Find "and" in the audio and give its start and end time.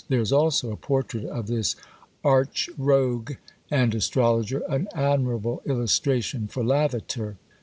3.69-3.93